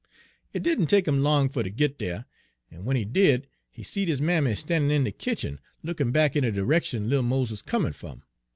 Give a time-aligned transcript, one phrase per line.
[0.51, 2.25] "It didn' take him long fer ter git dere,
[2.71, 6.41] en w'en he did, he seed his mammy standin' in de kitchen, lookin' back in
[6.43, 8.23] de d'rection little Mose wuz comin' fum.